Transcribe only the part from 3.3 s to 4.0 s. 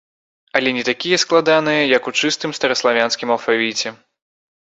алфавіце.